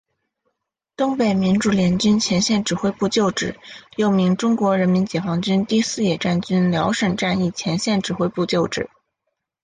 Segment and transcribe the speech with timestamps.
[0.95, 3.59] 东北民主联军前线指挥部旧址
[3.97, 8.89] 又名中国人民解放军第四野战军辽沈战役前线指挥部旧址。